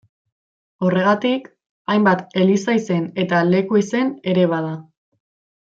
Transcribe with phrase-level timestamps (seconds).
[0.87, 1.45] Horregatik,
[1.97, 4.73] hainbat eliza-izen eta leku-izen ere bada.